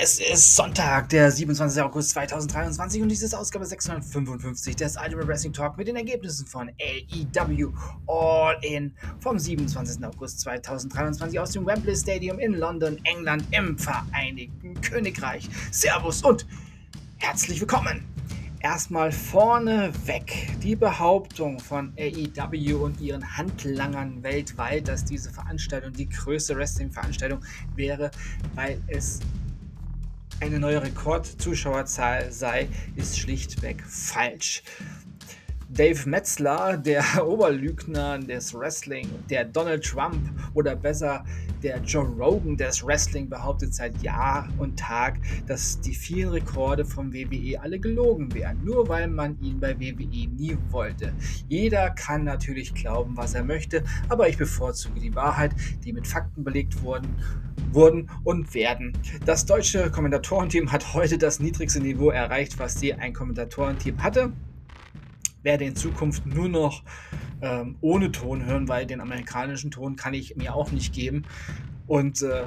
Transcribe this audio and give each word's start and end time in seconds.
ist 0.00 0.54
Sonntag, 0.54 1.08
der 1.08 1.28
27. 1.28 1.82
August 1.82 2.10
2023 2.10 3.02
und 3.02 3.08
dies 3.08 3.22
ist 3.22 3.34
Ausgabe 3.34 3.66
655 3.66 4.76
des 4.76 4.96
Ultimate 4.96 5.26
Wrestling 5.26 5.52
Talk 5.52 5.76
mit 5.76 5.88
den 5.88 5.96
Ergebnissen 5.96 6.46
von 6.46 6.70
AEW 6.80 7.72
All 8.06 8.56
In 8.62 8.94
vom 9.18 9.40
27. 9.40 10.04
August 10.04 10.40
2023 10.40 11.40
aus 11.40 11.50
dem 11.50 11.66
Wembley 11.66 11.96
Stadium 11.96 12.38
in 12.38 12.54
London, 12.54 13.00
England 13.02 13.42
im 13.50 13.76
Vereinigten 13.76 14.80
Königreich. 14.82 15.48
Servus 15.72 16.22
und 16.22 16.46
herzlich 17.16 17.60
willkommen! 17.60 18.04
Erstmal 18.60 19.10
vorne 19.10 19.92
weg 20.06 20.50
die 20.62 20.76
Behauptung 20.76 21.58
von 21.58 21.92
AEW 21.98 22.84
und 22.84 23.00
ihren 23.00 23.36
Handlangern 23.36 24.22
weltweit, 24.22 24.86
dass 24.86 25.04
diese 25.04 25.30
Veranstaltung 25.30 25.92
die 25.92 26.08
größte 26.08 26.56
Wrestling-Veranstaltung 26.56 27.40
wäre, 27.74 28.12
weil 28.54 28.80
es 28.88 29.20
eine 30.40 30.60
neue 30.60 30.82
Rekordzuschauerzahl 30.82 32.30
sei, 32.30 32.68
ist 32.96 33.18
schlichtweg 33.18 33.82
falsch. 33.86 34.62
Dave 35.70 36.08
Metzler, 36.08 36.78
der 36.78 37.04
Oberlügner 37.26 38.18
des 38.18 38.54
Wrestling, 38.54 39.06
der 39.28 39.44
Donald 39.44 39.84
Trump 39.84 40.18
oder 40.54 40.74
besser 40.74 41.24
der 41.62 41.78
Joe 41.80 42.06
Rogan 42.06 42.56
des 42.56 42.84
Wrestling 42.86 43.28
behauptet 43.28 43.74
seit 43.74 44.00
Jahr 44.00 44.48
und 44.58 44.78
Tag, 44.78 45.18
dass 45.46 45.78
die 45.80 45.94
vielen 45.94 46.30
Rekorde 46.30 46.86
vom 46.86 47.12
WWE 47.12 47.60
alle 47.60 47.78
gelogen 47.78 48.32
wären, 48.32 48.64
nur 48.64 48.88
weil 48.88 49.08
man 49.08 49.38
ihn 49.42 49.60
bei 49.60 49.78
WWE 49.78 50.28
nie 50.28 50.56
wollte. 50.70 51.12
Jeder 51.48 51.90
kann 51.90 52.24
natürlich 52.24 52.72
glauben, 52.72 53.16
was 53.16 53.34
er 53.34 53.44
möchte, 53.44 53.84
aber 54.08 54.28
ich 54.28 54.38
bevorzuge 54.38 55.00
die 55.00 55.14
Wahrheit, 55.14 55.52
die 55.84 55.92
mit 55.92 56.06
Fakten 56.06 56.44
belegt 56.44 56.82
wurden 56.82 57.14
wurden 57.72 58.08
und 58.24 58.54
werden. 58.54 58.96
Das 59.26 59.44
deutsche 59.44 59.90
Kommentatorenteam 59.90 60.72
hat 60.72 60.94
heute 60.94 61.18
das 61.18 61.38
niedrigste 61.38 61.80
Niveau 61.80 62.08
erreicht, 62.08 62.58
was 62.58 62.80
je 62.80 62.94
ein 62.94 63.12
Kommentatorenteam 63.12 64.02
hatte. 64.02 64.32
Werde 65.42 65.64
in 65.64 65.76
Zukunft 65.76 66.26
nur 66.26 66.48
noch 66.48 66.82
ähm, 67.40 67.76
ohne 67.80 68.12
Ton 68.12 68.44
hören, 68.44 68.68
weil 68.68 68.86
den 68.86 69.00
amerikanischen 69.00 69.70
Ton 69.70 69.96
kann 69.96 70.14
ich 70.14 70.36
mir 70.36 70.54
auch 70.54 70.72
nicht 70.72 70.92
geben. 70.92 71.24
Und 71.86 72.22
äh, 72.22 72.44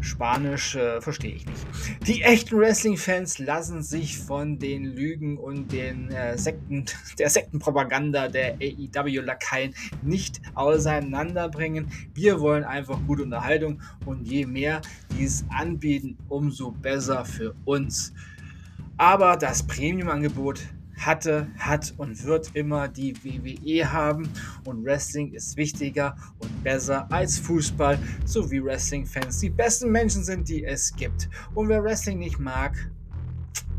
Spanisch 0.00 0.76
äh, 0.76 1.00
verstehe 1.00 1.34
ich 1.34 1.46
nicht. 1.46 1.66
Die 2.06 2.22
echten 2.22 2.56
Wrestling-Fans 2.56 3.40
lassen 3.40 3.82
sich 3.82 4.18
von 4.18 4.58
den 4.58 4.84
Lügen 4.84 5.36
und 5.36 5.72
den 5.72 6.10
äh, 6.10 6.38
Sekten, 6.38 6.84
der 7.18 7.28
Sektenpropaganda 7.28 8.28
der 8.28 8.54
AEW-Lakaien 8.54 9.74
nicht 10.02 10.40
auseinanderbringen. 10.54 11.90
Wir 12.14 12.40
wollen 12.40 12.62
einfach 12.62 12.98
gute 13.06 13.24
Unterhaltung 13.24 13.82
und 14.04 14.28
je 14.28 14.46
mehr 14.46 14.80
dies 15.18 15.44
anbieten, 15.48 16.16
umso 16.28 16.70
besser 16.70 17.24
für 17.24 17.54
uns. 17.64 18.12
Aber 18.98 19.36
das 19.36 19.66
Premium-Angebot 19.66 20.60
hatte, 20.98 21.48
hat 21.58 21.94
und 21.96 22.24
wird 22.24 22.50
immer 22.54 22.88
die 22.88 23.14
WWE 23.22 23.92
haben 23.92 24.28
und 24.64 24.84
Wrestling 24.84 25.32
ist 25.32 25.56
wichtiger 25.56 26.16
und 26.38 26.64
besser 26.64 27.10
als 27.12 27.38
Fußball, 27.38 27.98
so 28.24 28.50
wie 28.50 28.62
Wrestling-Fans 28.62 29.40
die 29.40 29.50
besten 29.50 29.90
Menschen 29.90 30.24
sind, 30.24 30.48
die 30.48 30.64
es 30.64 30.94
gibt. 30.96 31.28
Und 31.54 31.68
wer 31.68 31.82
Wrestling 31.82 32.18
nicht 32.18 32.38
mag, 32.38 32.90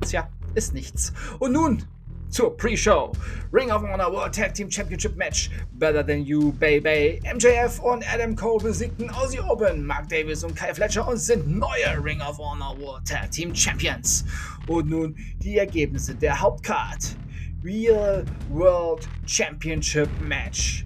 tja, 0.02 0.30
ist 0.56 0.74
nichts. 0.74 1.14
Und 1.40 1.54
nun 1.54 1.84
zur 2.30 2.56
Pre-Show. 2.56 3.12
Ring 3.52 3.72
of 3.72 3.84
Honor 3.84 4.12
World 4.12 4.34
Tag 4.34 4.54
Team 4.54 4.70
Championship 4.70 5.16
Match. 5.16 5.50
Better 5.74 6.06
Than 6.06 6.26
You, 6.26 6.52
Baby. 6.54 7.22
MJF 7.24 7.80
und 7.80 8.04
Adam 8.14 8.36
Cole 8.36 8.64
besiegten 8.64 9.10
Aussie 9.10 9.40
Open, 9.40 9.86
Mark 9.86 10.10
Davis 10.10 10.44
und 10.44 10.56
Kyle 10.56 10.74
Fletcher 10.76 11.08
und 11.08 11.18
sind 11.18 11.48
neue 11.48 12.04
Ring 12.04 12.22
of 12.22 12.38
Honor 12.38 12.78
World 12.80 13.08
Tag 13.08 13.32
Team 13.32 13.56
Champions. 13.56 14.26
Und 14.68 14.90
nun 14.90 15.16
die 15.42 15.58
Ergebnisse 15.58 16.16
der 16.16 16.40
Hauptcard. 16.40 17.16
Real 17.64 18.24
World 18.50 19.08
Championship 19.26 20.10
Match. 20.22 20.86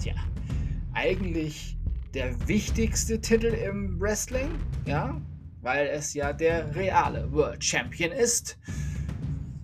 Tja, 0.00 0.14
eigentlich 0.92 1.78
der 2.14 2.34
wichtigste 2.48 3.20
Titel 3.20 3.46
im 3.46 4.00
Wrestling, 4.00 4.50
ja, 4.86 5.20
weil 5.62 5.86
es 5.86 6.14
ja 6.14 6.32
der 6.32 6.74
reale 6.74 7.30
World 7.32 7.62
Champion 7.62 8.10
ist. 8.12 8.58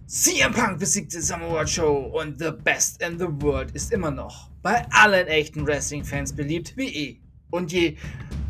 CM 0.09 0.53
Punk 0.53 0.79
besiegte 0.79 1.21
Samoa 1.21 1.65
Joe 1.65 2.07
und 2.13 2.39
The 2.39 2.53
Best 2.53 3.03
in 3.03 3.19
the 3.19 3.27
World 3.29 3.73
ist 3.73 3.93
immer 3.93 4.13
noch 4.13 4.51
bei 4.63 4.87
allen 4.93 5.27
echten 5.27 5.67
Wrestling-Fans 5.67 6.33
beliebt 6.33 6.77
wie 6.77 6.95
eh 6.95 7.21
und 7.51 7.73
je. 7.73 7.97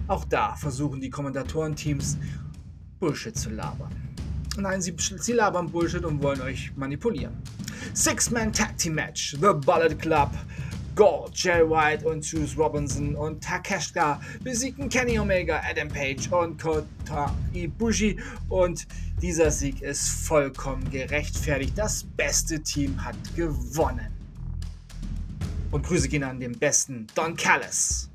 Auch 0.07 0.27
da 0.27 0.55
versuchen 0.55 1.01
die 1.01 1.09
Kommentatorenteams 1.09 2.19
Bullshit 3.01 3.39
zu 3.39 3.49
labern. 3.49 3.91
Nein, 4.59 4.83
sie, 4.83 4.95
sie 4.99 5.33
labern 5.33 5.71
Bullshit 5.71 6.05
und 6.05 6.23
wollen 6.23 6.43
euch 6.43 6.77
manipulieren. 6.77 7.33
Six-Man 7.95 8.53
Tag 8.53 8.77
Team 8.77 8.97
Match, 8.97 9.31
The 9.41 9.55
Bullet 9.55 9.95
Club, 9.99 10.33
Gold, 10.97 11.37
Jay 11.37 11.61
White 11.61 12.09
und 12.09 12.25
Juice 12.25 12.57
Robinson 12.57 13.15
und 13.17 13.45
Takeshita 13.45 14.19
besiegten 14.43 14.89
Kenny 14.89 15.19
Omega, 15.19 15.61
Adam 15.63 15.89
Page 15.89 16.33
und 16.33 16.61
Kota 16.61 17.37
Ibushi 17.53 18.19
und 18.49 18.87
dieser 19.21 19.51
Sieg 19.51 19.83
ist 19.83 20.09
vollkommen 20.09 20.91
gerechtfertigt. 20.91 21.75
Das 21.77 22.03
beste 22.03 22.63
Team 22.63 23.05
hat 23.05 23.15
gewonnen. 23.37 24.09
Und 25.71 25.85
Grüße 25.85 26.09
gehen 26.09 26.25
an 26.25 26.41
den 26.41 26.59
besten 26.59 27.07
Don 27.15 27.37
Callis. 27.37 28.09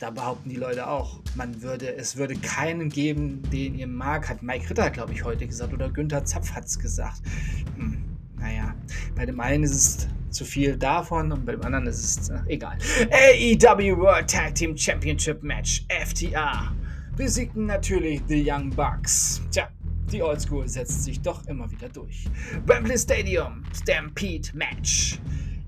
Da 0.00 0.10
behaupten 0.10 0.48
die 0.48 0.56
Leute 0.56 0.88
auch, 0.88 1.20
man 1.36 1.62
würde, 1.62 1.94
es 1.94 2.16
würde 2.16 2.34
keinen 2.34 2.88
geben, 2.88 3.42
den 3.52 3.76
ihr 3.76 3.86
mag, 3.86 4.28
hat 4.28 4.42
Mike 4.42 4.70
Ritter, 4.70 4.90
glaube 4.90 5.12
ich, 5.12 5.22
heute 5.22 5.46
gesagt, 5.46 5.72
oder 5.72 5.88
Günther 5.88 6.24
Zapf 6.24 6.50
hat 6.50 6.64
es 6.64 6.80
gesagt. 6.80 7.22
Hm, 7.76 8.02
naja, 8.40 8.74
bei 9.14 9.24
dem 9.24 9.38
einen 9.38 9.62
ist 9.62 9.74
es 9.74 10.08
zu 10.36 10.44
viel 10.44 10.76
davon 10.76 11.32
und 11.32 11.46
bei 11.46 11.52
dem 11.52 11.62
anderen 11.62 11.86
ist 11.86 12.20
es 12.20 12.28
äh, 12.28 12.38
egal. 12.48 12.76
AEW 13.10 13.96
World 13.96 14.30
Tag 14.30 14.54
Team 14.54 14.76
Championship 14.76 15.42
Match, 15.42 15.84
FTA, 15.88 16.72
besiegten 17.16 17.66
natürlich 17.66 18.22
die 18.26 18.44
Young 18.46 18.70
Bucks. 18.70 19.40
Tja, 19.50 19.68
die 20.12 20.22
Oldschool 20.22 20.68
setzt 20.68 21.04
sich 21.04 21.20
doch 21.22 21.44
immer 21.46 21.70
wieder 21.70 21.88
durch. 21.88 22.26
Wembley 22.66 22.98
Stadium 22.98 23.64
Stampede 23.74 24.48
Match. 24.54 25.18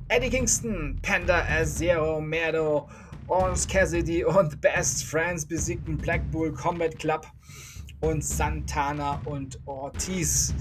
Eddie 0.09 0.31
Kingston, 0.31 0.99
Panda 1.03 1.45
Azero 1.49 2.21
Merdo, 2.21 2.89
Orange 3.27 3.67
Cassidy 3.67 4.25
und 4.25 4.61
Best 4.61 5.05
Friends 5.05 5.45
besiegten 5.45 5.97
Blackpool 5.97 6.53
Combat 6.53 6.99
Club 6.99 7.27
und 8.01 8.23
Santana 8.23 9.21
und 9.25 9.59
Ortiz. 9.67 10.55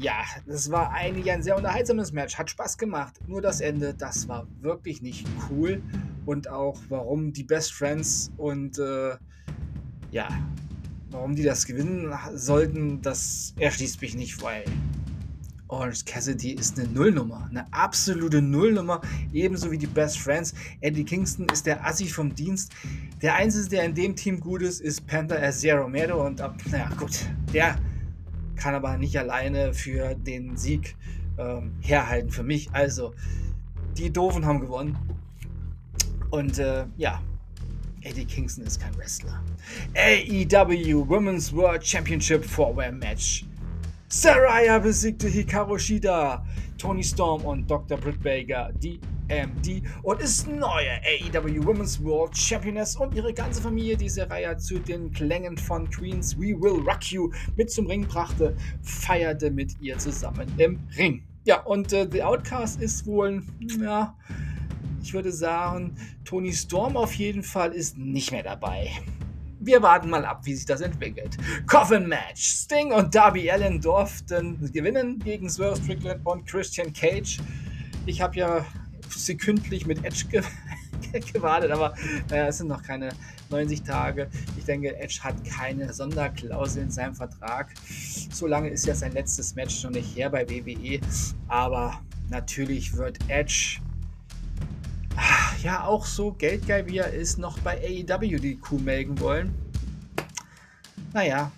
Ja, 0.00 0.24
das 0.46 0.70
war 0.70 0.92
eigentlich 0.92 1.30
ein 1.30 1.42
sehr 1.42 1.56
unterhaltsames 1.56 2.12
Match, 2.12 2.38
hat 2.38 2.50
Spaß 2.50 2.78
gemacht. 2.78 3.18
Nur 3.26 3.42
das 3.42 3.60
Ende, 3.60 3.94
das 3.94 4.28
war 4.28 4.46
wirklich 4.60 5.02
nicht 5.02 5.26
cool. 5.50 5.82
Und 6.24 6.48
auch 6.48 6.78
warum 6.88 7.32
die 7.32 7.42
Best 7.44 7.72
Friends 7.72 8.30
und 8.36 8.78
äh, 8.78 9.16
ja, 10.10 10.28
Warum 11.10 11.34
die 11.34 11.42
das 11.42 11.64
gewinnen 11.64 12.12
sollten, 12.34 13.00
das 13.00 13.54
erschließt 13.58 14.02
mich 14.02 14.14
nicht, 14.14 14.42
weil 14.42 14.62
Orange 15.68 16.04
Cassidy 16.04 16.52
ist 16.52 16.78
eine 16.78 16.86
Nullnummer, 16.88 17.46
eine 17.48 17.72
absolute 17.72 18.42
Nullnummer, 18.42 19.00
ebenso 19.32 19.70
wie 19.70 19.78
die 19.78 19.86
Best 19.86 20.18
Friends. 20.18 20.52
Eddie 20.82 21.04
Kingston 21.04 21.46
ist 21.50 21.64
der 21.64 21.84
Assi 21.86 22.06
vom 22.06 22.34
Dienst. 22.34 22.72
Der 23.22 23.36
Einzige, 23.36 23.68
der 23.70 23.84
in 23.84 23.94
dem 23.94 24.16
Team 24.16 24.38
gut 24.38 24.60
ist, 24.60 24.82
ist 24.82 25.06
Panther 25.06 25.42
Azia 25.42 25.78
Romero 25.78 26.26
und 26.26 26.42
ab, 26.42 26.56
naja, 26.70 26.90
gut, 26.98 27.24
der 27.54 27.76
kann 28.58 28.74
aber 28.74 28.96
nicht 28.96 29.18
alleine 29.18 29.72
für 29.72 30.14
den 30.14 30.56
Sieg 30.56 30.96
ähm, 31.38 31.72
herhalten 31.80 32.30
für 32.30 32.42
mich. 32.42 32.68
Also, 32.72 33.14
die 33.96 34.10
Doofen 34.10 34.44
haben 34.44 34.60
gewonnen. 34.60 34.98
Und 36.30 36.58
äh, 36.58 36.84
ja, 36.96 37.22
Eddie 38.02 38.24
Kingston 38.24 38.64
ist 38.64 38.80
kein 38.80 38.96
Wrestler. 38.96 39.42
AEW 39.96 41.08
Women's 41.08 41.52
World 41.52 41.86
Championship 41.86 42.44
Four-Way 42.44 42.92
Match. 42.92 43.44
Saraya 44.10 44.78
besiegte 44.78 45.28
Hikaru 45.28 45.78
Shida, 45.78 46.42
Tony 46.78 47.04
Storm 47.04 47.44
und 47.44 47.70
Dr. 47.70 47.98
Britt 47.98 48.22
Baker, 48.22 48.72
DMD 48.72 49.82
und 50.02 50.22
ist 50.22 50.48
neue 50.48 50.92
AEW 51.02 51.66
Women's 51.66 52.02
World 52.02 52.34
Championess 52.34 52.96
und 52.96 53.14
ihre 53.14 53.34
ganze 53.34 53.60
Familie, 53.60 53.98
die 53.98 54.08
Saraya 54.08 54.56
zu 54.56 54.78
den 54.78 55.12
Klängen 55.12 55.58
von 55.58 55.90
Queens 55.90 56.38
We 56.38 56.58
Will 56.58 56.82
Rock 56.88 57.12
You 57.12 57.30
mit 57.56 57.70
zum 57.70 57.86
Ring 57.86 58.06
brachte, 58.06 58.56
feierte 58.80 59.50
mit 59.50 59.78
ihr 59.82 59.98
zusammen 59.98 60.50
im 60.56 60.80
Ring. 60.96 61.22
Ja, 61.44 61.60
und 61.64 61.92
äh, 61.92 62.08
The 62.10 62.22
Outcast 62.22 62.80
ist 62.80 63.06
wohl, 63.06 63.42
ja, 63.78 64.16
ich 65.02 65.12
würde 65.12 65.32
sagen, 65.32 65.96
Tony 66.24 66.54
Storm 66.54 66.96
auf 66.96 67.12
jeden 67.12 67.42
Fall 67.42 67.72
ist 67.72 67.98
nicht 67.98 68.32
mehr 68.32 68.42
dabei. 68.42 68.90
Wir 69.60 69.82
warten 69.82 70.08
mal 70.08 70.24
ab, 70.24 70.42
wie 70.44 70.54
sich 70.54 70.66
das 70.66 70.80
entwickelt. 70.80 71.36
Coffin 71.66 72.06
Match. 72.06 72.42
Sting 72.42 72.92
und 72.92 73.14
Darby 73.14 73.50
Allen 73.50 73.80
durften 73.80 74.70
gewinnen 74.72 75.18
gegen 75.18 75.50
Swerve 75.50 75.80
Strickland 75.82 76.24
und 76.24 76.46
Christian 76.46 76.92
Cage. 76.92 77.38
Ich 78.06 78.20
habe 78.20 78.36
ja 78.36 78.64
sekündlich 79.08 79.86
mit 79.86 80.04
Edge 80.04 80.26
gewartet, 81.32 81.72
aber 81.72 81.94
naja, 82.30 82.46
es 82.46 82.58
sind 82.58 82.68
noch 82.68 82.82
keine 82.82 83.08
90 83.50 83.82
Tage. 83.82 84.28
Ich 84.56 84.64
denke, 84.64 84.96
Edge 84.96 85.18
hat 85.22 85.34
keine 85.44 85.92
Sonderklausel 85.92 86.84
in 86.84 86.90
seinem 86.90 87.14
Vertrag. 87.14 87.74
So 88.30 88.46
lange 88.46 88.68
ist 88.68 88.86
ja 88.86 88.94
sein 88.94 89.12
letztes 89.12 89.54
Match 89.54 89.82
noch 89.82 89.90
nicht 89.90 90.16
her 90.16 90.30
bei 90.30 90.48
WWE, 90.48 91.00
aber 91.48 92.00
natürlich 92.30 92.96
wird 92.96 93.18
Edge 93.28 93.80
ja 95.62 95.84
auch 95.84 96.06
so 96.06 96.32
geldgeil 96.32 96.86
wie 96.86 96.98
er 96.98 97.12
ist, 97.12 97.38
noch 97.38 97.58
bei 97.60 97.78
AEW 97.78 98.38
die 98.38 98.56
Kuh 98.56 98.78
melken 98.78 99.20
wollen. 99.20 99.54
Naja, 101.12 101.52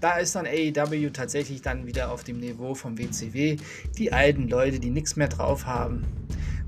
da 0.00 0.18
ist 0.18 0.34
dann 0.34 0.46
AEW 0.46 1.10
tatsächlich 1.10 1.62
dann 1.62 1.86
wieder 1.86 2.10
auf 2.10 2.24
dem 2.24 2.40
Niveau 2.40 2.74
vom 2.74 2.98
WCW. 2.98 3.58
Die 3.98 4.12
alten 4.12 4.48
Leute, 4.48 4.80
die 4.80 4.90
nichts 4.90 5.16
mehr 5.16 5.28
drauf 5.28 5.66
haben. 5.66 6.04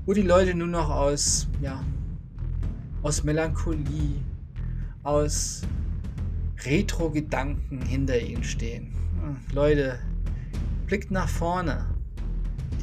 Wo 0.05 0.13
die 0.13 0.21
Leute 0.21 0.53
nur 0.53 0.67
noch 0.67 0.89
aus, 0.89 1.47
ja, 1.61 1.83
aus 3.01 3.23
Melancholie, 3.23 4.21
aus 5.03 5.61
Retro-Gedanken 6.63 7.81
hinter 7.81 8.19
ihnen 8.19 8.43
stehen. 8.43 8.93
Hm, 9.21 9.37
Leute, 9.53 9.99
blickt 10.85 11.11
nach 11.11 11.29
vorne. 11.29 11.92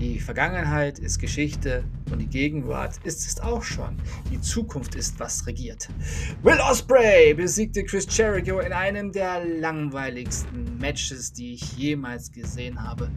Die 0.00 0.19
Vergangenheit 0.19 0.99
ist 0.99 1.19
Geschichte 1.19 1.85
und 2.11 2.20
die 2.20 2.26
Gegenwart 2.26 2.99
ist 3.05 3.26
es 3.26 3.38
auch 3.38 3.62
schon. 3.62 3.99
Die 4.31 4.41
Zukunft 4.41 4.94
ist, 4.94 5.20
was 5.20 5.47
regiert. 5.47 5.91
Will 6.43 6.58
Osprey 6.58 7.35
besiegte 7.35 7.85
Chris 7.85 8.06
Jericho 8.08 8.61
in 8.61 8.73
einem 8.73 9.12
der 9.12 9.44
langweiligsten 9.44 10.79
Matches, 10.79 11.35
die 11.35 11.52
ich 11.52 11.76
jemals 11.76 12.32
gesehen 12.32 12.82
habe. 12.82 13.11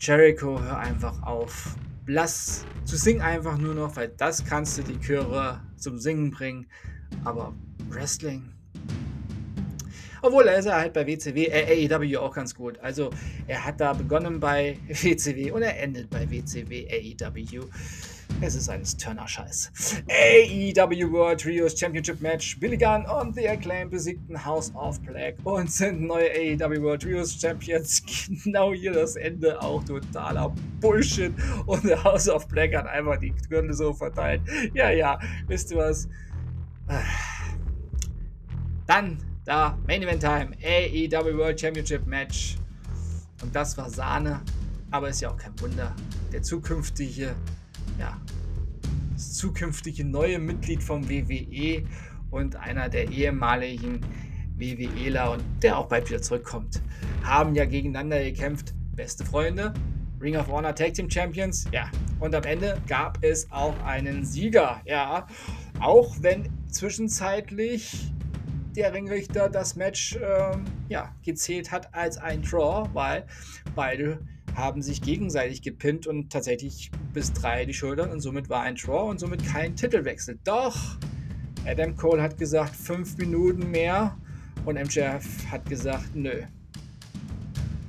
Jericho, 0.00 0.58
hör 0.58 0.78
einfach 0.78 1.22
auf. 1.22 1.76
Blass 2.06 2.64
zu 2.86 2.96
singen 2.96 3.20
einfach 3.20 3.58
nur 3.58 3.74
noch, 3.74 3.94
weil 3.96 4.08
das 4.08 4.42
kannst 4.46 4.78
du 4.78 4.82
die 4.82 4.98
Chöre 4.98 5.60
zum 5.76 5.98
Singen 5.98 6.30
bringen. 6.30 6.66
Aber 7.24 7.54
Wrestling, 7.90 8.54
obwohl 10.22 10.46
er 10.48 10.58
ist 10.58 10.66
ja 10.66 10.76
halt 10.76 10.92
bei 10.92 11.06
WCW, 11.06 11.46
äh, 11.46 11.88
AEW 11.90 12.18
auch 12.18 12.34
ganz 12.34 12.54
gut. 12.54 12.78
Also 12.80 13.10
er 13.46 13.64
hat 13.64 13.80
da 13.80 13.92
begonnen 13.92 14.40
bei 14.40 14.78
WCW 14.88 15.50
und 15.50 15.62
er 15.62 15.80
endet 15.80 16.10
bei 16.10 16.30
WCW 16.30 16.86
AEW. 16.90 17.64
Es 18.40 18.54
ist 18.54 18.68
eines 18.68 18.96
Turner-Scheiß. 18.96 19.72
AEW 20.08 21.10
World 21.10 21.40
Trios 21.40 21.78
Championship 21.78 22.20
Match. 22.20 22.58
Billy 22.60 22.76
Gunn 22.76 23.04
und 23.06 23.34
The 23.34 23.48
Acclaim 23.48 23.90
besiegten 23.90 24.44
House 24.44 24.72
of 24.76 25.00
Black 25.00 25.34
und 25.42 25.70
sind 25.72 26.02
neue 26.02 26.30
AEW 26.30 26.82
World 26.82 27.02
Trios 27.02 27.38
Champions. 27.40 28.02
Genau 28.44 28.72
hier 28.72 28.92
das 28.92 29.16
Ende 29.16 29.60
auch 29.60 29.82
totaler 29.82 30.54
Bullshit. 30.80 31.32
Und 31.66 31.84
der 31.84 32.02
House 32.04 32.28
of 32.28 32.46
Black 32.46 32.76
hat 32.76 32.86
einfach 32.86 33.18
die 33.18 33.34
Gründe 33.48 33.74
so 33.74 33.92
verteilt. 33.92 34.42
Ja, 34.72 34.90
ja, 34.90 35.18
wisst 35.48 35.72
ihr 35.72 35.78
was? 35.78 36.08
Dann 38.86 39.18
da, 39.48 39.78
Main 39.86 40.02
Event 40.02 40.20
Time, 40.20 40.50
AEW 40.62 41.38
World 41.38 41.58
Championship 41.58 42.06
Match. 42.06 42.56
Und 43.42 43.54
das 43.56 43.78
war 43.78 43.88
Sahne, 43.88 44.42
aber 44.90 45.08
ist 45.08 45.22
ja 45.22 45.30
auch 45.30 45.36
kein 45.38 45.58
Wunder. 45.60 45.94
Der 46.32 46.42
zukünftige, 46.42 47.34
ja, 47.98 48.20
das 49.14 49.32
zukünftige 49.34 50.04
neue 50.04 50.38
Mitglied 50.38 50.82
vom 50.82 51.08
WWE 51.08 51.82
und 52.30 52.56
einer 52.56 52.90
der 52.90 53.08
ehemaligen 53.08 54.00
WWEler 54.56 55.32
und 55.32 55.42
der 55.62 55.78
auch 55.78 55.86
bald 55.86 56.10
wieder 56.10 56.20
zurückkommt, 56.20 56.82
haben 57.22 57.54
ja 57.54 57.64
gegeneinander 57.64 58.22
gekämpft. 58.22 58.74
Beste 58.94 59.24
Freunde, 59.24 59.72
Ring 60.20 60.36
of 60.36 60.48
Honor 60.48 60.74
Tag 60.74 60.92
Team 60.92 61.08
Champions, 61.08 61.64
ja. 61.72 61.90
Und 62.20 62.34
am 62.34 62.42
Ende 62.42 62.82
gab 62.86 63.24
es 63.24 63.50
auch 63.50 63.74
einen 63.84 64.26
Sieger, 64.26 64.82
ja. 64.84 65.26
Auch 65.80 66.16
wenn 66.20 66.50
zwischenzeitlich 66.68 68.12
der 68.78 68.94
Ringrichter 68.94 69.48
das 69.48 69.74
Match 69.74 70.14
äh, 70.16 70.56
ja, 70.88 71.12
gezählt 71.24 71.72
hat 71.72 71.92
als 71.94 72.16
ein 72.16 72.42
Draw, 72.42 72.88
weil 72.92 73.26
beide 73.74 74.20
haben 74.54 74.82
sich 74.82 75.02
gegenseitig 75.02 75.62
gepinnt 75.62 76.06
und 76.06 76.30
tatsächlich 76.32 76.90
bis 77.12 77.32
drei 77.32 77.64
die 77.64 77.74
Schultern 77.74 78.10
und 78.10 78.20
somit 78.20 78.48
war 78.48 78.62
ein 78.62 78.76
Draw 78.76 79.10
und 79.10 79.18
somit 79.18 79.44
kein 79.44 79.74
Titelwechsel. 79.74 80.38
Doch 80.44 80.76
Adam 81.66 81.96
Cole 81.96 82.22
hat 82.22 82.38
gesagt 82.38 82.74
fünf 82.74 83.18
Minuten 83.18 83.70
mehr 83.70 84.16
und 84.64 84.76
MJF 84.76 85.50
hat 85.50 85.68
gesagt 85.68 86.14
nö. 86.14 86.42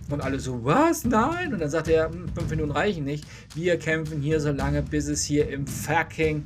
Und 0.09 0.21
alle 0.21 0.39
so, 0.39 0.65
was? 0.65 1.03
Nein? 1.05 1.53
Und 1.53 1.59
dann 1.59 1.69
sagt 1.69 1.87
er, 1.87 2.09
hm, 2.09 2.29
fünf 2.33 2.49
Minuten 2.49 2.71
reichen 2.71 3.05
nicht. 3.05 3.25
Wir 3.53 3.77
kämpfen 3.77 4.21
hier 4.21 4.39
so 4.39 4.51
lange, 4.51 4.81
bis 4.81 5.07
es 5.07 5.23
hier 5.23 5.47
im 5.49 5.67
fucking 5.67 6.43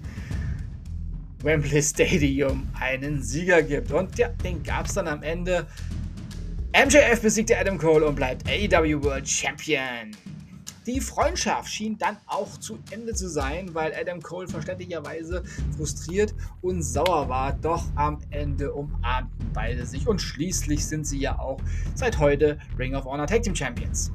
Wembley 1.43 1.81
Stadium 1.81 2.67
einen 2.79 3.21
Sieger 3.21 3.61
gibt. 3.61 3.91
Und 3.91 4.17
ja, 4.17 4.29
den 4.29 4.63
gab 4.63 4.85
es 4.85 4.93
dann 4.93 5.07
am 5.07 5.21
Ende. 5.23 5.67
MJF 6.73 7.21
besiegte 7.21 7.57
Adam 7.57 7.77
Cole 7.77 8.05
und 8.05 8.15
bleibt 8.15 8.47
AEW 8.47 9.03
World 9.03 9.27
Champion. 9.27 10.11
Die 10.85 10.99
Freundschaft 10.99 11.69
schien 11.69 11.97
dann 11.97 12.17
auch 12.25 12.57
zu 12.57 12.77
Ende 12.91 13.13
zu 13.13 13.29
sein, 13.29 13.73
weil 13.73 13.93
Adam 13.95 14.21
Cole 14.21 14.47
verständlicherweise 14.47 15.43
frustriert 15.77 16.33
und 16.61 16.81
sauer 16.81 17.29
war. 17.29 17.53
Doch 17.53 17.85
am 17.95 18.19
Ende 18.31 18.73
umarmten 18.73 19.49
beide 19.53 19.85
sich 19.85 20.07
und 20.07 20.19
schließlich 20.19 20.85
sind 20.85 21.07
sie 21.07 21.19
ja 21.19 21.39
auch 21.39 21.59
seit 21.95 22.19
heute 22.19 22.57
Ring 22.77 22.95
of 22.95 23.05
Honor 23.05 23.27
Tag 23.27 23.43
Team 23.43 23.55
Champions. 23.55 24.11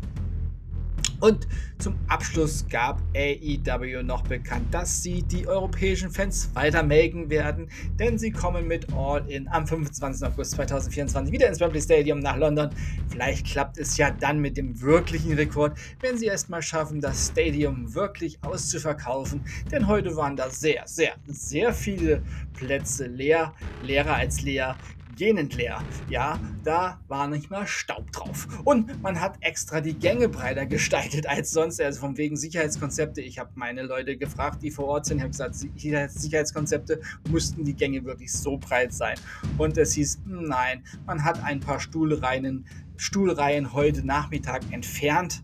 Und 1.21 1.49
zum 1.79 1.97
Abschluss 2.09 2.65
gab 2.69 3.03
AEW 3.15 4.03
noch 4.03 4.23
bekannt, 4.23 4.73
dass 4.73 5.03
sie 5.03 5.23
die 5.23 5.47
europäischen 5.47 6.11
Fans 6.11 6.51
weiter 6.55 6.83
melken 6.83 7.29
werden, 7.31 7.69
denn 7.99 8.19
sie 8.19 8.31
kommen 8.31 8.69
mit 8.69 8.93
All 8.93 9.29
In 9.29 9.49
am 9.49 9.67
25. 9.67 10.27
August 10.27 10.53
2024 10.53 11.33
wieder 11.33 11.49
ins 11.49 11.61
Wembley 11.61 11.81
Stadium 11.81 12.21
nach 12.21 12.37
London. 12.37 12.71
Vielleicht 13.09 13.47
klappt 13.47 13.79
es 13.79 13.97
ja 13.97 14.11
dann 14.11 14.39
mit 14.41 14.57
dem 14.57 14.81
wirklichen 14.81 15.33
Rekord, 15.35 15.77
wenn 16.01 16.17
sie 16.17 16.27
erst 16.27 16.51
mal 16.51 16.63
schaffen, 16.63 17.01
das 17.01 17.29
Stadium 17.29 17.95
wirklich 17.95 18.39
auszuverkaufen, 18.43 19.41
denn 19.73 19.87
heute 19.87 20.15
waren 20.17 20.37
da 20.37 20.51
sehr, 20.51 20.83
sehr, 20.87 21.15
sehr 21.27 21.73
viele 21.73 22.23
Plätze 22.55 23.07
leer, 23.07 23.55
leerer 23.83 24.15
als 24.15 24.43
leer 24.43 24.77
gähnend 25.19 25.55
leer. 25.57 25.83
Ja, 26.09 26.41
da 26.65 27.01
war 27.09 27.27
nicht 27.27 27.51
mal 27.51 27.67
Staub 27.67 28.11
drauf. 28.13 28.47
Und 28.65 29.03
man 29.03 29.21
hat 29.21 29.37
extra 29.41 29.81
die 29.81 29.95
Gänge 29.95 30.29
breiter 30.29 30.65
gestaltet 30.65 31.27
als 31.27 31.51
sonst. 31.51 31.81
Also 31.81 32.01
von 32.01 32.17
wegen 32.17 32.37
Sicherheitskonzepte. 32.37 33.21
Ich 33.21 33.39
habe 33.39 33.51
meine 33.57 33.83
Leute 33.83 34.17
gefragt, 34.17 34.63
die 34.63 34.71
vor 34.71 34.87
Ort 34.87 35.07
sind, 35.07 35.21
habe 35.21 35.31
gesagt, 35.31 35.57
Sicherheitskonzepte 35.57 37.01
mussten 37.29 37.65
die 37.65 37.75
Gänge 37.75 38.05
wirklich 38.05 38.33
so 38.33 38.57
breit 38.57 38.95
sein. 38.95 39.17
Und 39.59 39.77
es 39.77 39.93
hieß, 39.93 40.23
nein, 40.25 40.85
man 41.05 41.25
hat 41.25 41.43
ein 41.43 41.61
paar 41.61 41.81
Stuhlreihen, 41.81 42.65
Stuhlreihen 42.97 43.73
heute 43.73 44.07
Nachmittag 44.07 44.63
entfernt 44.71 45.43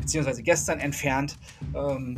beziehungsweise 0.00 0.42
gestern 0.42 0.78
entfernt, 0.78 1.36
ähm, 1.74 2.16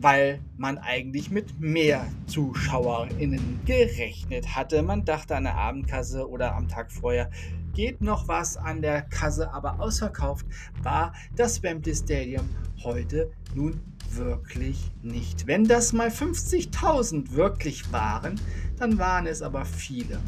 weil 0.00 0.40
man 0.56 0.78
eigentlich 0.78 1.30
mit 1.30 1.60
mehr 1.60 2.06
ZuschauerInnen 2.26 3.60
gerechnet 3.66 4.56
hatte. 4.56 4.82
Man 4.82 5.04
dachte 5.04 5.36
an 5.36 5.44
der 5.44 5.56
Abendkasse 5.56 6.28
oder 6.28 6.54
am 6.54 6.68
Tag 6.68 6.90
vorher 6.90 7.30
geht 7.74 8.00
noch 8.00 8.26
was 8.26 8.56
an 8.56 8.82
der 8.82 9.02
Kasse, 9.02 9.52
aber 9.52 9.78
ausverkauft 9.78 10.46
war 10.82 11.12
das 11.36 11.62
Wembley 11.62 11.94
Stadium 11.94 12.48
heute 12.82 13.30
nun 13.54 13.80
wirklich 14.10 14.90
nicht. 15.02 15.46
Wenn 15.46 15.64
das 15.66 15.92
mal 15.92 16.08
50.000 16.08 17.32
wirklich 17.32 17.92
waren, 17.92 18.40
dann 18.78 18.98
waren 18.98 19.26
es 19.26 19.42
aber 19.42 19.64
viele. 19.64 20.18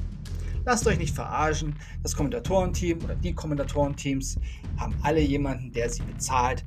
Lasst 0.65 0.87
euch 0.87 0.99
nicht 0.99 1.15
verarschen. 1.15 1.75
Das 2.03 2.15
Kommentatorenteam 2.15 3.03
oder 3.03 3.17
die 3.17 3.35
Kommentatorenteams 3.35 4.39
haben 4.79 4.95
alle 5.03 5.21
jemanden, 5.21 5.73
der 5.73 5.91
sie 5.91 6.03
bezahlt. 6.03 6.65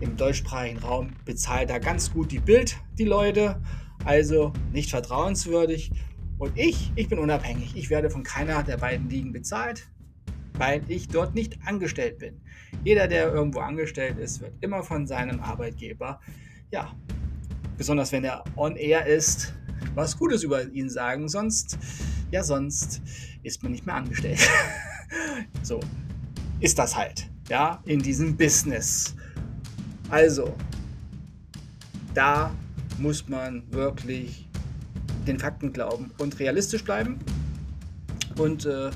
Im 0.00 0.16
deutschsprachigen 0.16 0.78
Raum 0.78 1.10
bezahlt 1.24 1.68
da 1.68 1.78
ganz 1.78 2.12
gut 2.12 2.32
die 2.32 2.38
Bild, 2.38 2.78
die 2.98 3.04
Leute. 3.04 3.60
Also 4.04 4.52
nicht 4.72 4.90
vertrauenswürdig. 4.90 5.92
Und 6.38 6.52
ich, 6.56 6.92
ich 6.96 7.08
bin 7.08 7.18
unabhängig. 7.18 7.76
Ich 7.76 7.90
werde 7.90 8.08
von 8.08 8.22
keiner 8.22 8.62
der 8.62 8.78
beiden 8.78 9.10
Ligen 9.10 9.32
bezahlt, 9.32 9.88
weil 10.54 10.82
ich 10.88 11.08
dort 11.08 11.34
nicht 11.34 11.58
angestellt 11.66 12.18
bin. 12.18 12.40
Jeder, 12.82 13.08
der 13.08 13.32
irgendwo 13.32 13.60
angestellt 13.60 14.18
ist, 14.18 14.40
wird 14.40 14.54
immer 14.62 14.82
von 14.82 15.06
seinem 15.06 15.40
Arbeitgeber, 15.40 16.20
ja, 16.70 16.94
besonders 17.76 18.10
wenn 18.12 18.24
er 18.24 18.42
on 18.56 18.76
air 18.76 19.06
ist, 19.06 19.54
was 19.94 20.18
Gutes 20.18 20.42
über 20.42 20.62
ihn 20.72 20.88
sagen. 20.88 21.28
Sonst, 21.28 21.78
ja, 22.30 22.42
sonst 22.42 23.02
ist 23.42 23.62
man 23.62 23.72
nicht 23.72 23.86
mehr 23.86 23.96
angestellt. 23.96 24.40
so 25.62 25.80
ist 26.60 26.78
das 26.78 26.96
halt, 26.96 27.28
ja, 27.48 27.82
in 27.84 28.00
diesem 28.00 28.36
Business. 28.36 29.14
Also, 30.08 30.54
da 32.14 32.54
muss 32.98 33.28
man 33.28 33.62
wirklich 33.70 34.48
den 35.26 35.38
Fakten 35.38 35.72
glauben 35.72 36.10
und 36.18 36.38
realistisch 36.38 36.84
bleiben. 36.84 37.18
Und 38.38 38.66
äh, 38.66 38.90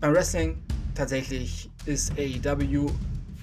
beim 0.00 0.14
Wrestling 0.14 0.58
tatsächlich 0.94 1.70
ist 1.86 2.12
AEW, 2.18 2.90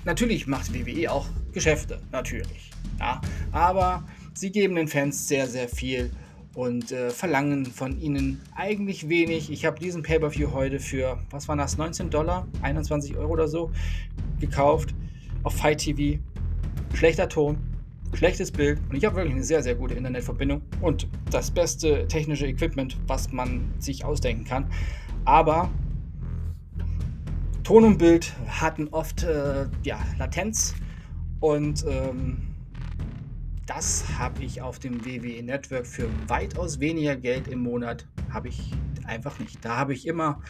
natürlich 0.05 0.47
macht 0.47 0.73
WWE 0.73 1.11
auch 1.11 1.27
Geschäfte, 1.51 1.99
natürlich. 2.11 2.71
Ja, 2.99 3.21
aber 3.51 4.03
sie 4.38 4.51
geben 4.51 4.75
den 4.75 4.88
Fans 4.88 5.27
sehr, 5.27 5.48
sehr 5.48 5.67
viel 5.67 6.12
und 6.53 6.91
äh, 6.91 7.10
verlangen 7.10 7.65
von 7.65 8.00
ihnen 8.00 8.41
eigentlich 8.56 9.10
wenig. 9.10 9.51
Ich 9.51 9.65
habe 9.65 9.79
diesen 9.79 10.03
Pay-Per-View 10.03 10.51
heute 10.53 10.79
für, 10.79 11.20
was 11.32 11.48
waren 11.48 11.58
das, 11.58 11.77
19 11.77 12.10
Dollar, 12.10 12.48
21 12.62 13.17
Euro 13.17 13.34
oder 13.34 13.48
so 13.48 13.72
gekauft 14.39 14.94
auf 15.44 15.53
Fight 15.56 15.79
TV. 15.79 16.20
Schlechter 16.94 17.29
Ton, 17.29 17.58
schlechtes 18.13 18.51
Bild 18.51 18.79
und 18.89 18.96
ich 18.96 19.06
habe 19.06 19.15
wirklich 19.15 19.34
eine 19.34 19.44
sehr, 19.44 19.63
sehr 19.63 19.75
gute 19.75 19.96
Internetverbindung 19.96 20.62
und 20.82 21.08
das 21.32 21.51
beste 21.51 22.08
technische 22.08 22.48
Equipment, 22.48 22.98
was 23.08 23.32
man 23.32 23.74
sich 23.79 24.06
ausdenken 24.06 24.46
kann. 24.46 24.67
Aber 25.25 25.70
Ton 27.63 27.84
und 27.84 27.98
Bild 27.98 28.34
hatten 28.48 28.88
oft 28.89 29.24
äh, 29.24 29.65
ja, 29.84 30.00
Latenz 30.17 30.75
und 31.39 31.86
ähm, 31.88 32.46
das 33.67 34.05
habe 34.17 34.43
ich 34.43 34.62
auf 34.62 34.79
dem 34.79 35.05
WWE 35.05 35.43
Network 35.43 35.86
für 35.86 36.09
weitaus 36.27 36.79
weniger 36.79 37.15
Geld 37.15 37.47
im 37.47 37.59
Monat 37.59 38.07
habe 38.31 38.47
ich 38.47 38.71
einfach 39.05 39.39
nicht. 39.39 39.63
Da 39.63 39.77
habe 39.77 39.93
ich 39.93 40.07
immer 40.07 40.41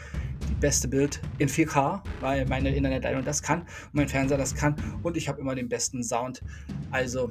die 0.48 0.54
beste 0.54 0.88
Bild 0.88 1.20
in 1.38 1.48
4K, 1.48 2.00
weil 2.20 2.46
meine 2.46 2.74
Internetleitung 2.74 3.24
das 3.24 3.42
kann 3.42 3.62
und 3.62 3.94
mein 3.94 4.08
Fernseher 4.08 4.38
das 4.38 4.54
kann 4.54 4.76
und 5.02 5.16
ich 5.16 5.28
habe 5.28 5.40
immer 5.40 5.56
den 5.56 5.68
besten 5.68 6.02
Sound. 6.02 6.42
Also, 6.92 7.30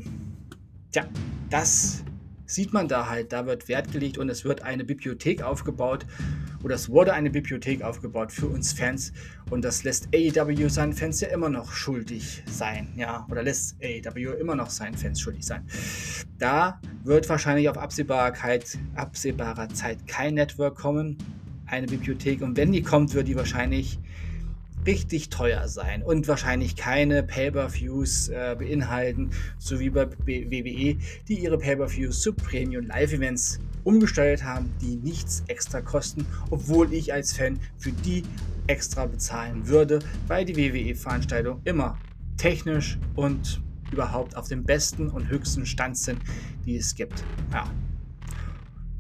ja, 0.94 1.06
das 1.50 2.04
sieht 2.46 2.74
man 2.74 2.90
da 2.90 3.10
halt. 3.10 3.32
Da 3.32 3.46
wird 3.46 3.70
Wert 3.70 3.92
gelegt 3.92 4.18
und 4.18 4.30
es 4.30 4.44
wird 4.44 4.64
eine 4.64 4.84
Bibliothek 4.84 5.42
aufgebaut 5.42 6.06
oder 6.64 6.76
es 6.76 6.90
wurde 6.90 7.14
eine 7.14 7.30
Bibliothek 7.30 7.82
aufgebaut 7.82 8.32
für 8.32 8.48
uns 8.48 8.74
Fans. 8.74 9.14
Und 9.50 9.64
das 9.64 9.84
lässt 9.84 10.10
AEW 10.14 10.70
seinen 10.70 10.94
Fans 10.94 11.22
ja 11.22 11.30
immer 11.30 11.50
noch 11.50 11.72
schuldig 11.72 12.44
sein, 12.48 12.90
ja, 12.96 13.26
oder 13.30 13.44
lässt 13.44 13.78
AEW 13.82 14.34
immer 14.40 14.56
noch 14.56 14.70
seinen 14.70 14.96
Fans 14.96 15.22
schuldig 15.22 15.46
sein. 15.46 15.64
Da 16.38 16.80
wird 17.04 17.30
wahrscheinlich 17.30 17.70
auf 17.70 17.78
Absehbarkeit, 17.78 18.78
absehbarer 18.96 19.70
Zeit 19.70 20.06
kein 20.08 20.34
Network 20.34 20.76
kommen, 20.76 21.18
eine 21.66 21.88
Bibliothek. 21.88 22.42
Und 22.42 22.58
wenn 22.58 22.72
die 22.72 22.82
kommt, 22.82 23.14
wird 23.14 23.28
die 23.28 23.36
wahrscheinlich 23.36 24.00
richtig 24.88 25.30
teuer 25.30 25.68
sein 25.68 26.02
und 26.02 26.28
wahrscheinlich 26.28 26.76
keine 26.76 27.22
Pay-Per-Views 27.22 28.30
äh, 28.30 28.56
beinhalten, 28.58 29.32
so 29.60 29.80
wie 29.80 29.90
bei 29.90 30.08
WWE, 30.26 30.98
die 31.28 31.40
ihre 31.40 31.58
Pay-Per-Views 31.60 32.22
zu 32.22 32.34
Premium 32.34 32.88
Live-Events 32.88 33.60
umgestaltet 33.84 34.44
haben, 34.44 34.74
die 34.82 34.96
nichts 34.96 35.44
extra 35.48 35.82
kosten, 35.82 36.26
obwohl 36.50 36.92
ich 36.94 37.14
als 37.14 37.34
Fan 37.34 37.60
für 37.78 37.92
die 37.92 38.24
extra 38.68 39.06
bezahlen 39.06 39.68
würde, 39.68 40.00
weil 40.28 40.46
die 40.46 40.58
WWE-Veranstaltungen 40.58 41.62
immer 41.66 41.98
technisch 42.38 42.98
und 43.16 43.62
überhaupt 43.92 44.36
auf 44.36 44.48
dem 44.48 44.64
besten 44.64 45.10
und 45.10 45.30
höchsten 45.30 45.66
Stand 45.66 45.98
sind, 45.98 46.20
die 46.66 46.76
es 46.78 46.96
gibt. 46.96 47.24
Ja, 47.54 47.70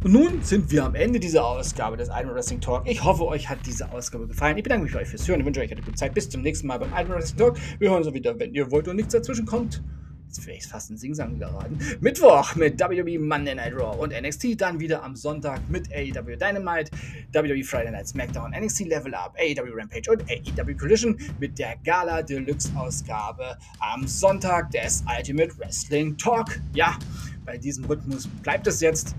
und 0.03 0.11
nun 0.11 0.43
sind 0.43 0.71
wir 0.71 0.85
am 0.85 0.95
Ende 0.95 1.19
dieser 1.19 1.45
Ausgabe 1.45 1.97
des 1.97 2.09
Iron 2.09 2.33
Wrestling 2.33 2.61
Talk. 2.61 2.87
Ich 2.87 3.03
hoffe, 3.03 3.25
euch 3.25 3.49
hat 3.49 3.59
diese 3.65 3.91
Ausgabe 3.91 4.27
gefallen. 4.27 4.55
Ich 4.57 4.63
bedanke 4.63 4.83
mich 4.83 4.93
bei 4.93 5.01
euch 5.01 5.07
fürs 5.07 5.27
Hören. 5.27 5.39
Ich 5.39 5.45
wünsche 5.45 5.59
euch 5.59 5.71
eine 5.71 5.81
gute 5.81 5.95
Zeit. 5.95 6.13
Bis 6.13 6.29
zum 6.29 6.43
nächsten 6.43 6.67
Mal 6.67 6.77
beim 6.77 6.91
Iron 6.93 7.09
Wrestling 7.09 7.37
Talk. 7.37 7.57
Wir 7.79 7.89
hören 7.89 8.03
uns 8.03 8.13
wieder, 8.13 8.39
wenn 8.39 8.53
ihr 8.53 8.69
wollt 8.69 8.87
und 8.87 8.97
nichts 8.97 9.13
dazwischen 9.13 9.45
kommt. 9.45 9.81
Jetzt 10.27 10.45
will 10.45 10.55
ich 10.55 10.67
fast 10.67 10.91
ein 10.91 10.97
Singsang 10.97 11.39
geraten. 11.39 11.79
Mittwoch 11.99 12.55
mit 12.55 12.79
WWE 12.79 13.17
Monday 13.17 13.55
Night 13.55 13.73
Raw 13.73 13.97
und 13.97 14.13
NXT. 14.13 14.61
Dann 14.61 14.79
wieder 14.79 15.01
am 15.01 15.15
Sonntag 15.15 15.61
mit 15.69 15.89
AEW 15.91 16.35
Dynamite, 16.35 16.91
WWE 17.33 17.63
Friday 17.63 17.91
Night 17.91 18.07
SmackDown, 18.07 18.51
NXT 18.51 18.87
Level 18.87 19.15
Up, 19.15 19.35
AEW 19.39 19.73
Rampage 19.73 20.11
und 20.11 20.23
AEW 20.29 20.75
Collision 20.75 21.17
mit 21.39 21.57
der 21.57 21.75
Gala 21.83 22.21
Deluxe 22.21 22.69
Ausgabe 22.75 23.57
am 23.79 24.05
Sonntag 24.05 24.69
des 24.71 25.03
Ultimate 25.17 25.57
Wrestling 25.57 26.17
Talk. 26.17 26.59
Ja, 26.73 26.99
bei 27.45 27.57
diesem 27.57 27.85
Rhythmus 27.85 28.27
bleibt 28.43 28.67
es 28.67 28.81
jetzt 28.81 29.15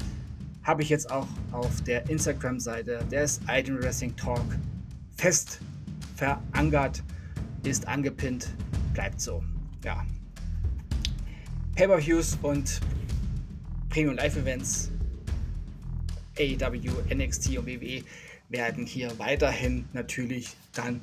habe 0.69 0.83
ich 0.83 0.91
jetzt 0.91 1.11
auch 1.11 1.27
auf 1.51 1.81
der 1.85 2.11
Instagram-Seite 2.11 3.03
des 3.11 3.41
Iron 3.49 3.83
Wrestling 3.83 4.15
Talk 4.17 4.45
fest 5.17 5.61
verankert, 6.15 7.03
ist 7.65 7.89
angepinnt, 7.89 8.55
bleibt 8.93 9.19
so. 9.19 9.43
Ja. 9.83 10.05
Pay-Per-Views 11.75 12.37
und 12.43 12.81
Premium 13.89 14.17
Live 14.17 14.37
Events, 14.37 14.91
AEW, 16.39 17.15
NXT 17.15 17.57
und 17.57 17.67
WWE 17.67 18.03
werden 18.51 18.85
hier 18.85 19.19
weiterhin 19.19 19.87
natürlich 19.95 20.55
dann 20.75 21.01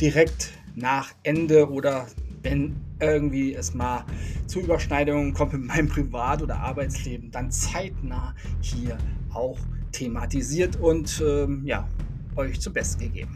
direkt 0.00 0.52
nach 0.74 1.12
Ende 1.22 1.70
oder 1.70 2.06
wenn 2.42 2.76
irgendwie 3.00 3.54
es 3.54 3.74
mal 3.74 4.04
zu 4.46 4.60
Überschneidungen 4.60 5.32
kommt 5.32 5.52
mit 5.52 5.66
meinem 5.66 5.88
Privat- 5.88 6.42
oder 6.42 6.58
Arbeitsleben, 6.58 7.30
dann 7.30 7.50
zeitnah 7.50 8.34
hier 8.60 8.98
auch 9.32 9.58
thematisiert 9.92 10.76
und 10.76 11.22
ähm, 11.26 11.62
ja, 11.64 11.88
euch 12.36 12.60
zum 12.60 12.72
Besten 12.72 13.02
gegeben. 13.02 13.34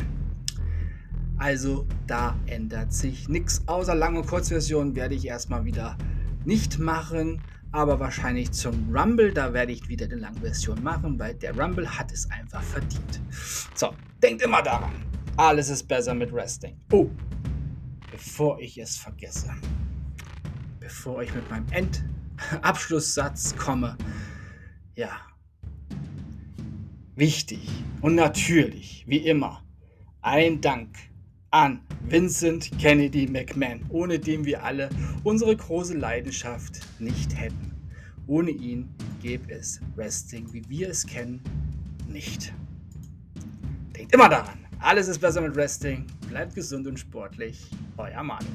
Also 1.39 1.87
da 2.07 2.35
ändert 2.47 2.93
sich 2.93 3.29
nichts. 3.29 3.63
Außer 3.67 3.95
Lang- 3.95 4.17
und 4.17 4.27
Kurzversion 4.27 4.97
werde 4.97 5.15
ich 5.15 5.27
erstmal 5.27 5.65
wieder 5.65 5.97
nicht 6.45 6.79
machen. 6.79 7.43
Aber 7.73 8.01
wahrscheinlich 8.01 8.53
zum 8.53 8.97
Rumble, 8.97 9.35
da 9.35 9.53
werde 9.53 9.73
ich 9.73 9.87
wieder 9.89 10.07
eine 10.07 10.15
Langversion 10.15 10.83
machen, 10.83 11.19
weil 11.19 11.35
der 11.35 11.59
Rumble 11.59 11.87
hat 11.87 12.11
es 12.11 12.31
einfach 12.31 12.63
verdient. 12.63 13.21
So, 13.75 13.91
denkt 14.23 14.41
immer 14.41 14.63
daran. 14.63 14.93
Alles 15.37 15.69
ist 15.69 15.87
besser 15.87 16.15
mit 16.15 16.33
Wrestling. 16.33 16.79
Oh, 16.91 17.11
bevor 18.17 18.59
ich 18.61 18.79
es 18.79 18.97
vergesse, 18.97 19.55
bevor 20.81 21.23
ich 21.23 21.35
mit 21.35 21.51
meinem 21.51 21.67
Endabschlusssatz 21.71 23.55
komme, 23.59 23.99
ja, 24.95 25.21
wichtig 27.15 27.69
und 28.01 28.15
natürlich, 28.15 29.05
wie 29.07 29.19
immer, 29.19 29.63
ein 30.23 30.63
Dank 30.63 30.97
an 31.51 31.83
Vincent 32.09 32.71
Kennedy 32.79 33.27
McMahon, 33.27 33.85
ohne 33.91 34.19
den 34.19 34.47
wir 34.47 34.65
alle 34.65 34.89
unsere 35.23 35.55
große 35.55 35.95
Leidenschaft 35.95 36.81
nicht 36.99 37.37
hätten. 37.37 37.73
Ohne 38.27 38.51
ihn 38.51 38.89
gäbe 39.21 39.53
es 39.53 39.81
Wrestling, 39.95 40.51
wie 40.55 40.67
wir 40.71 40.89
es 40.89 41.07
kennen, 41.07 41.43
nicht. 42.09 42.55
Denkt 43.95 44.15
immer 44.15 44.31
daran, 44.31 44.66
alles 44.81 45.09
ist 45.09 45.19
besser 45.19 45.41
mit 45.41 45.55
Wrestling. 45.57 46.07
Bleibt 46.29 46.55
gesund 46.55 46.87
und 46.87 46.99
sportlich. 46.99 47.71
Euer 47.97 48.23
Manu. 48.23 48.47